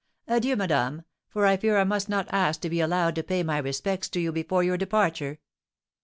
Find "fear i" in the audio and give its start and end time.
1.57-1.83